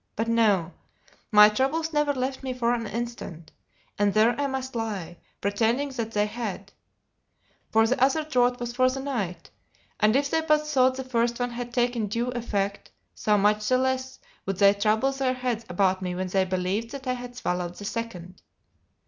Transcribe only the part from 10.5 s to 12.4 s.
thought the first one had taken due